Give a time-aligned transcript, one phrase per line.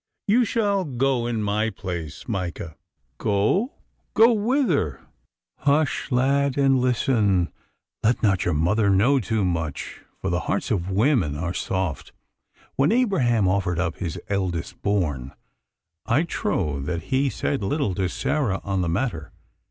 [0.27, 2.75] You shall go in my place, Micah.'
[3.19, 3.73] 'Go!
[4.15, 4.99] Go whither?'
[5.59, 7.51] 'Hush, lad, and listen!
[8.01, 12.13] Let not your mother know too much, for the hearts of women are soft.
[12.77, 15.33] When Abraham offered up his eldest born,
[16.07, 19.31] I trow that he said little to Sarah on the matter.